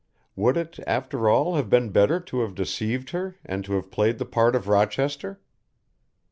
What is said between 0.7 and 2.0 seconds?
after all, have been